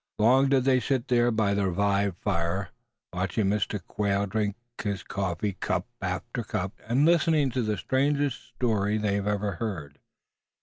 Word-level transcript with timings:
Long 0.17 0.49
did 0.49 0.63
they 0.63 0.79
sit 0.79 1.09
there 1.09 1.29
by 1.29 1.53
the 1.53 1.67
revived 1.67 2.17
fire, 2.17 2.69
watching 3.13 3.45
Mr. 3.45 3.79
Quail 3.87 4.25
drink 4.25 4.55
his 4.81 5.03
coffee, 5.03 5.53
cup 5.59 5.85
after 6.01 6.43
cup, 6.43 6.73
and 6.87 7.05
listening 7.05 7.51
to 7.51 7.61
the 7.61 7.77
strangest 7.77 8.47
story 8.47 8.97
they 8.97 9.13
had 9.17 9.27
ever 9.27 9.51
heard. 9.57 9.99